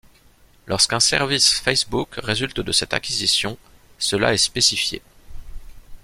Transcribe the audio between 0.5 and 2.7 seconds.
Lorsqu'un service Facebook résulte